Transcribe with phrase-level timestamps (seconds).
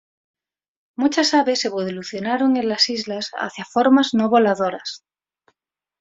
[0.95, 5.05] Muchas aves evolucionaron en las islas hacia formas no voladoras.